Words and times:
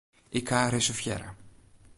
Ik 0.39 0.47
ha 0.53 0.61
reservearre. 0.69 1.29